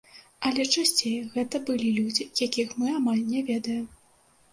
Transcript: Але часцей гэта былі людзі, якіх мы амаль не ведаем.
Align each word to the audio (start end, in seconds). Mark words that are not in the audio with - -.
Але 0.49 0.63
часцей 0.77 1.17
гэта 1.35 1.59
былі 1.67 1.91
людзі, 1.97 2.27
якіх 2.45 2.73
мы 2.79 2.89
амаль 3.01 3.21
не 3.35 3.43
ведаем. 3.51 3.85